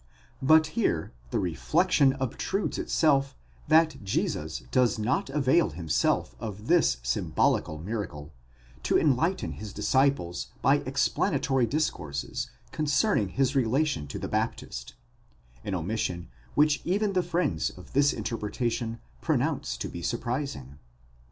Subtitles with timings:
[0.41, 3.35] But here the reflection obtrudes itself,
[3.67, 8.33] that Jesus does not avail himself of this symbolical miracle,
[8.81, 14.95] to enlighten his disciples by explanatory discourses concerning his relation to the Baptist;
[15.63, 20.79] an omission which even the friends of this interpretation pronounce to be surprising.